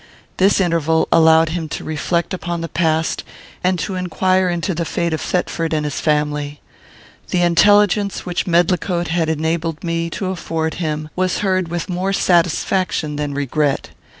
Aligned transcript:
This 0.37 0.59
interval 0.59 1.07
allowed 1.11 1.49
him 1.49 1.69
to 1.69 1.83
reflect 1.83 2.33
upon 2.33 2.61
the 2.61 2.67
past, 2.67 3.23
and 3.63 3.77
to 3.77 3.93
inquire 3.93 4.49
into 4.49 4.73
the 4.73 4.83
fate 4.83 5.13
of 5.13 5.21
Thetford 5.21 5.73
and 5.75 5.85
his 5.85 5.99
family. 6.01 6.59
The 7.29 7.43
intelligence 7.43 8.25
which 8.25 8.47
Medlicote 8.47 9.09
had 9.09 9.29
enabled 9.29 9.83
me 9.83 10.09
to 10.09 10.31
afford 10.31 10.73
him 10.81 11.09
was 11.15 11.41
heard 11.45 11.67
with 11.67 11.87
more 11.87 12.13
satisfaction 12.13 13.17
than 13.17 13.35
regret. 13.35 13.91